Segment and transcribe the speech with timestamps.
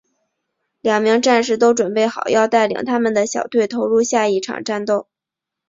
[0.81, 5.07] 两名战士都准备好要带领他们的小队投入下一场战斗。